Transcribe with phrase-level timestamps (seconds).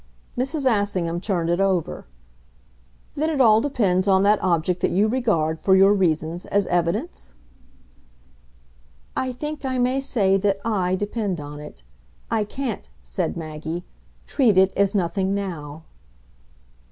[0.35, 0.65] Mrs.
[0.65, 2.07] Assingham turned it over.
[3.13, 7.35] "Then it all depends on that object that you regard, for your reasons, as evidence?"
[9.15, 11.83] "I think I may say that I depend on it.
[12.31, 13.83] I can't," said Maggie,
[14.25, 15.83] "treat it as nothing now."